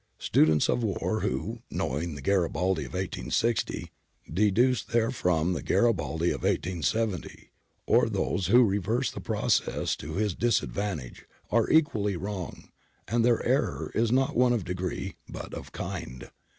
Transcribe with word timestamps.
Students 0.17 0.67
of 0.67 0.81
war 0.83 1.19
who, 1.19 1.61
knowing 1.69 2.15
the 2.15 2.23
Garibaldi 2.23 2.85
of 2.85 2.93
i860, 2.93 3.89
deduce 4.33 4.81
therefrom 4.81 5.53
the 5.53 5.61
Garibaldi 5.61 6.31
of 6.31 6.41
1870, 6.41 7.51
or 7.85 8.09
those 8.09 8.47
who 8.47 8.63
reverse 8.63 9.11
the 9.11 9.19
process 9.21 9.95
to 9.97 10.13
his 10.15 10.33
disadvantage, 10.33 11.25
are 11.51 11.69
equally 11.69 12.15
wrong, 12.17 12.69
and 13.07 13.23
their 13.23 13.45
error 13.45 13.91
is 13.93 14.11
one 14.11 14.31
not 14.39 14.53
of 14.53 14.63
degree 14.65 15.17
but 15.29 15.53
of 15.53 15.71
kind. 15.71 16.31